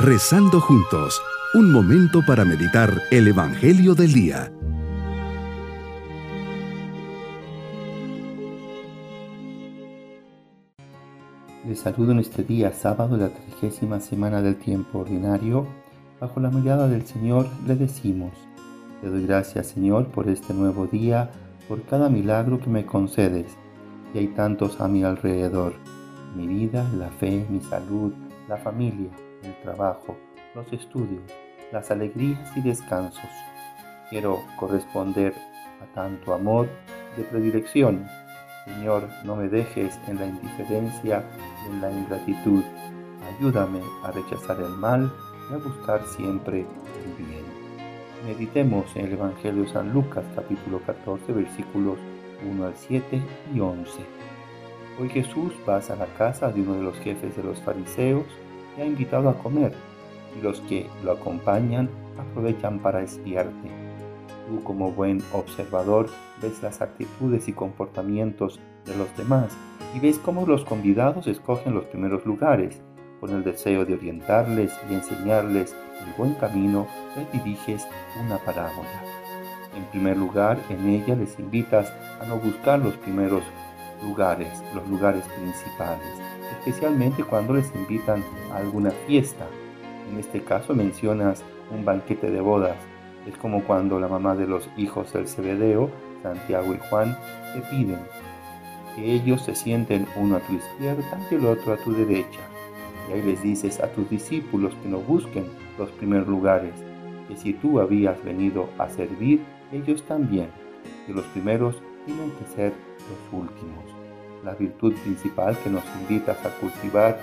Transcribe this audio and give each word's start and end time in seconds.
Rezando 0.00 0.60
juntos, 0.60 1.20
un 1.54 1.72
momento 1.72 2.20
para 2.24 2.44
meditar 2.44 3.02
el 3.10 3.26
Evangelio 3.26 3.96
del 3.96 4.12
Día. 4.12 4.52
Les 11.66 11.80
saludo 11.80 12.12
en 12.12 12.20
este 12.20 12.44
día, 12.44 12.72
sábado 12.72 13.16
de 13.16 13.24
la 13.24 13.30
trigésima 13.30 13.98
semana 13.98 14.40
del 14.40 14.54
tiempo 14.54 15.00
ordinario. 15.00 15.66
Bajo 16.20 16.38
la 16.38 16.50
mirada 16.50 16.86
del 16.86 17.04
Señor 17.04 17.48
le 17.66 17.74
decimos, 17.74 18.30
te 19.00 19.08
doy 19.08 19.26
gracias 19.26 19.66
Señor 19.66 20.06
por 20.06 20.28
este 20.28 20.54
nuevo 20.54 20.86
día, 20.86 21.32
por 21.68 21.82
cada 21.82 22.08
milagro 22.08 22.60
que 22.60 22.70
me 22.70 22.86
concedes. 22.86 23.50
Y 24.14 24.18
hay 24.18 24.28
tantos 24.28 24.80
a 24.80 24.86
mi 24.86 25.02
alrededor 25.02 25.74
mi 26.36 26.46
vida, 26.46 26.88
la 26.96 27.10
fe, 27.10 27.44
mi 27.50 27.60
salud, 27.60 28.12
la 28.48 28.56
familia, 28.56 29.10
el 29.42 29.54
trabajo, 29.62 30.16
los 30.54 30.72
estudios, 30.72 31.22
las 31.72 31.90
alegrías 31.90 32.56
y 32.56 32.62
descansos. 32.62 33.30
Quiero 34.10 34.40
corresponder 34.56 35.34
a 35.82 35.94
tanto 35.94 36.34
amor 36.34 36.68
de 37.16 37.24
predilección. 37.24 38.06
Señor, 38.64 39.08
no 39.24 39.36
me 39.36 39.48
dejes 39.48 39.98
en 40.08 40.16
la 40.16 40.26
indiferencia 40.26 41.24
en 41.68 41.80
la 41.80 41.90
ingratitud. 41.90 42.62
Ayúdame 43.36 43.80
a 44.02 44.10
rechazar 44.10 44.60
el 44.60 44.70
mal 44.70 45.12
y 45.50 45.54
a 45.54 45.58
buscar 45.58 46.04
siempre 46.06 46.60
el 46.60 47.24
bien. 47.24 47.44
Meditemos 48.26 48.84
en 48.96 49.06
el 49.06 49.12
Evangelio 49.12 49.62
de 49.62 49.68
San 49.68 49.92
Lucas 49.92 50.24
capítulo 50.34 50.80
14 50.84 51.32
versículos 51.32 51.98
1 52.42 52.66
al 52.66 52.76
7 52.76 53.22
y 53.54 53.60
11. 53.60 53.90
Hoy 55.00 55.08
Jesús 55.08 55.52
pasa 55.64 55.94
a 55.94 55.96
la 55.96 56.06
casa 56.06 56.50
de 56.50 56.60
uno 56.60 56.74
de 56.74 56.82
los 56.82 56.98
jefes 56.98 57.36
de 57.36 57.42
los 57.44 57.60
fariseos 57.60 58.26
y 58.78 58.82
ha 58.82 58.86
invitado 58.86 59.28
a 59.28 59.38
comer, 59.38 59.72
y 60.38 60.42
los 60.42 60.60
que 60.62 60.86
lo 61.04 61.12
acompañan 61.12 61.90
aprovechan 62.18 62.78
para 62.78 63.02
espiarte. 63.02 63.68
Tú 64.48 64.62
como 64.62 64.92
buen 64.92 65.22
observador 65.32 66.08
ves 66.40 66.62
las 66.62 66.80
actitudes 66.80 67.48
y 67.48 67.52
comportamientos 67.52 68.60
de 68.86 68.96
los 68.96 69.14
demás 69.16 69.56
y 69.94 70.00
ves 70.00 70.18
cómo 70.18 70.46
los 70.46 70.64
convidados 70.64 71.26
escogen 71.26 71.74
los 71.74 71.84
primeros 71.86 72.24
lugares. 72.24 72.80
Con 73.20 73.30
el 73.30 73.42
deseo 73.42 73.84
de 73.84 73.94
orientarles 73.94 74.72
y 74.88 74.94
enseñarles 74.94 75.74
el 76.06 76.12
buen 76.16 76.34
camino, 76.34 76.86
les 77.16 77.32
diriges 77.32 77.86
una 78.24 78.38
parábola. 78.38 79.02
En 79.76 79.84
primer 79.86 80.16
lugar, 80.16 80.58
en 80.70 80.88
ella 80.88 81.16
les 81.16 81.38
invitas 81.38 81.92
a 82.20 82.26
no 82.26 82.36
buscar 82.38 82.78
los 82.78 82.96
primeros 82.98 83.42
lugares, 84.02 84.62
los 84.74 84.88
lugares 84.88 85.24
principales, 85.36 86.14
especialmente 86.52 87.24
cuando 87.24 87.54
les 87.54 87.74
invitan 87.74 88.24
a 88.52 88.58
alguna 88.58 88.90
fiesta. 89.06 89.46
En 90.10 90.18
este 90.18 90.42
caso 90.42 90.74
mencionas 90.74 91.44
un 91.70 91.84
banquete 91.84 92.30
de 92.30 92.40
bodas. 92.40 92.76
Es 93.26 93.36
como 93.36 93.64
cuando 93.64 93.98
la 94.00 94.08
mamá 94.08 94.34
de 94.34 94.46
los 94.46 94.68
hijos 94.76 95.12
del 95.12 95.28
Cebedeo, 95.28 95.90
Santiago 96.22 96.74
y 96.74 96.78
Juan, 96.88 97.16
te 97.54 97.60
piden 97.70 97.98
que 98.96 99.12
ellos 99.12 99.42
se 99.42 99.54
sienten 99.54 100.06
uno 100.16 100.36
a 100.36 100.40
tu 100.40 100.54
izquierda 100.54 101.20
y 101.30 101.34
el 101.34 101.46
otro 101.46 101.72
a 101.72 101.76
tu 101.76 101.92
derecha. 101.92 102.40
Y 103.08 103.12
ahí 103.12 103.22
les 103.22 103.42
dices 103.42 103.80
a 103.80 103.88
tus 103.88 104.08
discípulos 104.10 104.74
que 104.82 104.88
no 104.88 104.98
busquen 104.98 105.46
los 105.78 105.90
primeros 105.90 106.26
lugares, 106.26 106.72
que 107.28 107.36
si 107.36 107.52
tú 107.52 107.80
habías 107.80 108.22
venido 108.24 108.68
a 108.78 108.88
servir, 108.88 109.42
ellos 109.72 110.02
también, 110.04 110.48
que 111.06 111.12
los 111.12 111.24
primeros 111.26 111.80
tienen 112.06 112.30
que 112.32 112.44
ser 112.54 112.72
los 113.08 113.40
últimos. 113.40 114.07
La 114.44 114.54
virtud 114.54 114.94
principal 115.02 115.56
que 115.58 115.70
nos 115.70 115.84
invitas 116.00 116.44
a 116.44 116.50
cultivar 116.50 117.18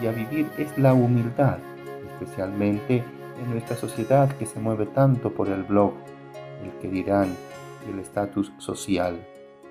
y 0.00 0.06
a 0.06 0.12
vivir 0.12 0.48
es 0.58 0.76
la 0.78 0.94
humildad, 0.94 1.58
especialmente 2.12 3.04
en 3.42 3.50
nuestra 3.50 3.76
sociedad 3.76 4.30
que 4.36 4.46
se 4.46 4.60
mueve 4.60 4.86
tanto 4.86 5.32
por 5.32 5.48
el 5.48 5.64
blog, 5.64 5.94
el 6.62 6.70
que 6.80 6.88
dirán 6.88 7.34
y 7.86 7.92
el 7.92 7.98
estatus 7.98 8.52
social. 8.58 9.26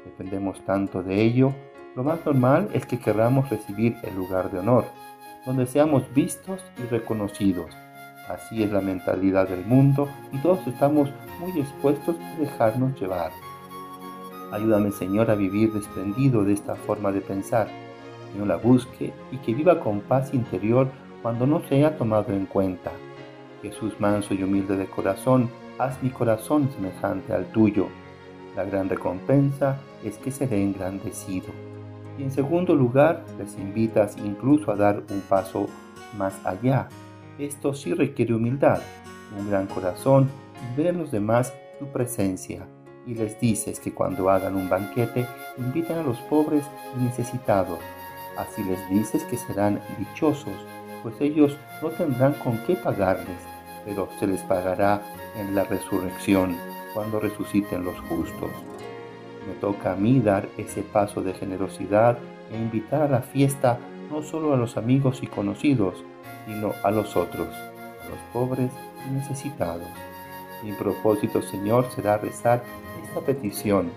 Dependemos 0.06 0.64
tanto 0.66 1.04
de 1.04 1.22
ello, 1.22 1.54
lo 1.96 2.04
más 2.04 2.26
normal 2.26 2.70
es 2.74 2.86
que 2.86 3.00
querramos 3.00 3.50
recibir 3.50 3.96
el 4.04 4.16
lugar 4.16 4.52
de 4.52 4.60
honor, 4.60 4.86
donde 5.46 5.66
seamos 5.66 6.04
vistos 6.14 6.62
y 6.78 6.84
reconocidos. 6.84 7.76
Así 8.28 8.62
es 8.62 8.72
la 8.72 8.82
mentalidad 8.82 9.48
del 9.48 9.66
mundo 9.66 10.08
y 10.32 10.38
todos 10.38 10.66
estamos 10.68 11.10
muy 11.40 11.52
dispuestos 11.52 12.16
a 12.20 12.40
dejarnos 12.40 13.00
llevar. 13.00 13.32
Ayúdame 14.52 14.92
Señor 14.92 15.30
a 15.30 15.36
vivir 15.36 15.72
desprendido 15.74 16.44
de 16.44 16.54
esta 16.54 16.76
forma 16.76 17.12
de 17.12 17.22
pensar, 17.22 17.68
que 18.32 18.40
no 18.40 18.46
la 18.46 18.58
busque 18.58 19.14
y 19.32 19.38
que 19.38 19.54
viva 19.54 19.80
con 19.80 20.02
paz 20.02 20.34
interior 20.34 20.88
cuando 21.22 21.46
no 21.46 21.62
sea 21.68 21.98
tomado 21.98 22.34
en 22.34 22.46
cuenta. 22.46 22.92
Jesús 23.62 23.94
manso 24.00 24.34
y 24.34 24.42
humilde 24.42 24.76
de 24.76 24.88
corazón, 24.88 25.50
haz 25.78 26.02
mi 26.02 26.10
corazón 26.10 26.70
semejante 26.72 27.34
al 27.34 27.52
tuyo. 27.52 27.88
La 28.56 28.64
gran 28.64 28.90
recompensa 28.90 29.80
es 30.04 30.18
que 30.18 30.32
seré 30.32 30.64
engrandecido. 30.64 31.50
Y 32.18 32.24
en 32.24 32.32
segundo 32.32 32.74
lugar, 32.74 33.24
les 33.38 33.58
invitas 33.58 34.18
incluso 34.18 34.72
a 34.72 34.76
dar 34.76 35.04
un 35.12 35.22
paso 35.22 35.68
más 36.18 36.44
allá. 36.44 36.88
Esto 37.38 37.74
sí 37.74 37.94
requiere 37.94 38.34
humildad, 38.34 38.82
un 39.38 39.50
gran 39.50 39.68
corazón 39.68 40.28
y 40.58 40.78
ver 40.78 40.88
en 40.88 40.98
los 40.98 41.12
demás 41.12 41.54
tu 41.80 41.86
presencia 41.88 42.66
y 43.10 43.16
les 43.16 43.40
dices 43.40 43.80
que 43.80 43.92
cuando 43.92 44.30
hagan 44.30 44.56
un 44.56 44.70
banquete 44.70 45.26
inviten 45.58 45.98
a 45.98 46.04
los 46.04 46.20
pobres 46.20 46.64
y 46.96 47.04
necesitados. 47.04 47.80
Así 48.38 48.64
les 48.64 48.88
dices 48.90 49.24
que 49.24 49.36
serán 49.36 49.82
dichosos, 49.98 50.54
pues 51.02 51.16
ellos 51.20 51.58
no 51.82 51.90
tendrán 51.90 52.34
con 52.34 52.60
qué 52.68 52.76
pagarles, 52.76 53.40
pero 53.84 54.10
se 54.20 54.28
les 54.28 54.42
pagará 54.44 55.02
en 55.36 55.56
la 55.56 55.64
resurrección, 55.64 56.56
cuando 56.94 57.20
resuciten 57.20 57.84
los 57.84 58.00
justos. 58.02 58.52
Me 59.48 59.54
toca 59.56 59.94
a 59.94 59.96
mí 59.96 60.20
dar 60.20 60.48
ese 60.58 60.84
paso 60.84 61.24
de 61.24 61.34
generosidad 61.34 62.20
e 62.52 62.58
invitar 62.58 63.02
a 63.02 63.10
la 63.10 63.22
fiesta 63.22 63.80
no 64.12 64.22
solo 64.22 64.54
a 64.54 64.58
los 64.58 64.78
amigos 64.78 65.24
y 65.24 65.28
conocidos, 65.28 66.04
sino 66.46 66.74
a 66.84 66.92
los 66.92 67.16
otros, 67.16 67.48
a 67.48 68.10
los 68.10 68.20
pobres 68.34 68.72
y 69.08 69.14
necesitados. 69.14 69.88
Mi 70.64 70.74
propósito, 70.74 71.42
Señor, 71.42 71.90
será 71.92 72.18
rezar 72.18 72.64
esta 73.04 73.22
petición. 73.22 73.90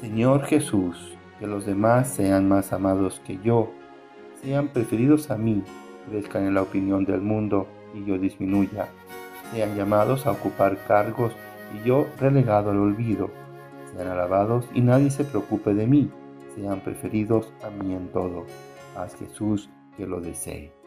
Señor 0.00 0.44
Jesús, 0.44 1.16
que 1.38 1.46
los 1.46 1.66
demás 1.66 2.08
sean 2.08 2.48
más 2.48 2.72
amados 2.72 3.20
que 3.26 3.38
yo, 3.42 3.70
sean 4.42 4.68
preferidos 4.68 5.30
a 5.30 5.36
mí, 5.36 5.62
crezcan 6.08 6.46
en 6.46 6.54
la 6.54 6.62
opinión 6.62 7.04
del 7.04 7.20
mundo 7.20 7.66
y 7.94 8.04
yo 8.04 8.18
disminuya, 8.18 8.88
sean 9.52 9.76
llamados 9.76 10.26
a 10.26 10.32
ocupar 10.32 10.78
cargos 10.86 11.32
y 11.74 11.86
yo 11.86 12.06
relegado 12.20 12.70
al 12.70 12.78
olvido, 12.78 13.30
sean 13.92 14.08
alabados 14.08 14.68
y 14.74 14.82
nadie 14.82 15.10
se 15.10 15.24
preocupe 15.24 15.74
de 15.74 15.86
mí, 15.86 16.10
sean 16.54 16.80
preferidos 16.80 17.52
a 17.64 17.70
mí 17.70 17.94
en 17.94 18.08
todo. 18.08 18.46
Haz 18.96 19.16
Jesús 19.16 19.68
que 19.96 20.06
lo 20.06 20.20
desee. 20.20 20.77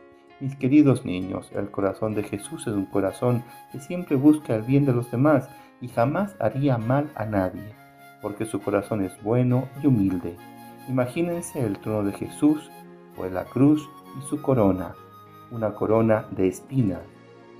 Mis 0.41 0.55
queridos 0.55 1.05
niños, 1.05 1.51
el 1.53 1.69
corazón 1.69 2.15
de 2.15 2.23
Jesús 2.23 2.65
es 2.65 2.73
un 2.73 2.87
corazón 2.87 3.43
que 3.71 3.79
siempre 3.79 4.15
busca 4.15 4.55
el 4.55 4.63
bien 4.63 4.87
de 4.87 4.91
los 4.91 5.11
demás 5.11 5.47
y 5.81 5.87
jamás 5.87 6.35
haría 6.39 6.79
mal 6.79 7.11
a 7.13 7.25
nadie, 7.25 7.75
porque 8.23 8.45
su 8.45 8.59
corazón 8.59 9.03
es 9.03 9.21
bueno 9.21 9.69
y 9.83 9.85
humilde. 9.85 10.35
Imagínense 10.89 11.63
el 11.63 11.77
trono 11.77 12.03
de 12.05 12.13
Jesús, 12.13 12.71
fue 13.15 13.29
la 13.29 13.45
cruz 13.45 13.87
y 14.17 14.27
su 14.27 14.41
corona, 14.41 14.95
una 15.51 15.75
corona 15.75 16.25
de 16.31 16.47
espinas, 16.47 17.03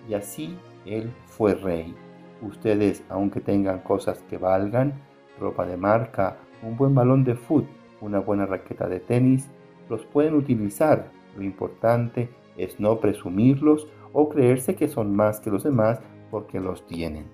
y 0.09 0.15
así 0.15 0.57
Él 0.83 1.13
fue 1.27 1.53
rey. 1.53 1.95
Ustedes, 2.41 3.03
aunque 3.09 3.41
tengan 3.41 3.81
cosas 3.81 4.23
que 4.27 4.39
valgan, 4.39 4.93
ropa 5.39 5.67
de 5.67 5.77
marca, 5.77 6.37
un 6.63 6.77
buen 6.77 6.95
balón 6.95 7.25
de 7.25 7.35
fútbol, 7.35 7.69
una 8.01 8.17
buena 8.17 8.47
raqueta 8.47 8.87
de 8.87 8.99
tenis, 8.99 9.47
los 9.87 10.03
pueden 10.05 10.33
utilizar. 10.33 11.11
Lo 11.37 11.43
importante 11.43 12.40
es 12.63 12.79
no 12.79 12.99
presumirlos 12.99 13.87
o 14.13 14.29
creerse 14.29 14.75
que 14.75 14.87
son 14.87 15.15
más 15.15 15.39
que 15.39 15.49
los 15.49 15.63
demás 15.63 15.99
porque 16.29 16.59
los 16.59 16.85
tienen. 16.85 17.25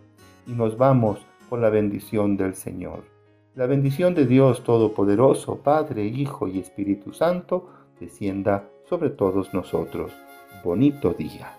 Y 0.46 0.52
nos 0.52 0.78
vamos 0.78 1.20
con 1.50 1.62
la 1.62 1.70
bendición 1.70 2.38
del 2.38 2.56
Señor. 2.56 3.04
La 3.56 3.66
bendición 3.66 4.14
de 4.14 4.26
Dios 4.26 4.64
Todopoderoso, 4.64 5.58
Padre, 5.58 6.06
Hijo 6.06 6.48
y 6.48 6.60
Espíritu 6.60 7.14
Santo, 7.14 7.70
descienda 8.00 8.70
sobre 8.88 9.10
todos 9.10 9.54
nosotros. 9.54 10.12
Bonito 10.64 11.14
día. 11.14 11.54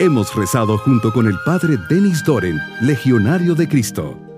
Hemos 0.00 0.34
rezado 0.34 0.78
junto 0.78 1.12
con 1.12 1.26
el 1.26 1.36
Padre 1.44 1.76
Denis 1.88 2.24
Doren, 2.24 2.56
Legionario 2.80 3.54
de 3.54 3.68
Cristo. 3.68 4.29